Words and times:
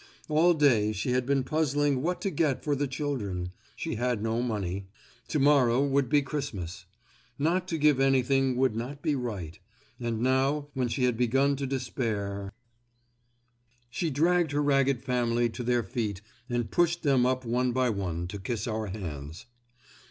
All 0.29 0.55
day 0.55 0.93
she 0.93 1.11
had 1.11 1.27
been 1.27 1.43
puzzling 1.43 2.01
what 2.01 2.21
to 2.21 2.31
get 2.31 2.63
for 2.63 2.75
the 2.75 2.87
children. 2.87 3.51
She 3.75 3.97
had 3.97 4.23
no 4.23 4.41
money. 4.41 4.87
Tomorrow 5.27 5.85
would 5.85 6.09
be 6.09 6.23
Christmas. 6.23 6.85
Not 7.37 7.67
to 7.67 7.77
give 7.77 7.99
anything 7.99 8.55
would 8.55 8.75
not 8.75 9.03
be 9.03 9.13
right. 9.13 9.59
And 9.99 10.21
now, 10.21 10.69
when 10.73 10.87
she 10.87 11.03
had 11.03 11.17
begun 11.17 11.55
to 11.57 11.67
despair——. 11.67 12.51
She 13.91 14.09
dragged 14.09 14.53
her 14.53 14.63
ragged 14.63 15.03
family 15.03 15.49
to 15.51 15.61
their 15.63 15.83
feet 15.83 16.21
and 16.49 16.71
pushed 16.71 17.03
them 17.03 17.27
up 17.27 17.45
one 17.45 17.71
by 17.71 17.91
one 17.91 18.27
to 18.29 18.39
kiss 18.39 18.65
our 18.67 18.87
hands. 18.87 19.45